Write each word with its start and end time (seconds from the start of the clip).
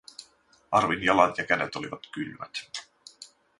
Arvin 0.77 1.01
jalat 1.03 1.37
ja 1.37 1.45
kädet 1.45 1.75
olivat 1.75 2.01
kylmät. 2.13 2.67